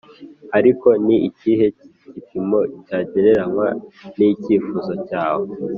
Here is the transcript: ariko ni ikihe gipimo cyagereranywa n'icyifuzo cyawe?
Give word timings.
ariko 0.57 0.87
ni 1.05 1.15
ikihe 1.29 1.65
gipimo 2.13 2.59
cyagereranywa 2.85 3.67
n'icyifuzo 4.17 4.93
cyawe? 5.07 5.47